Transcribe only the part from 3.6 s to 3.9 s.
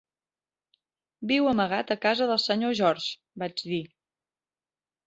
dir.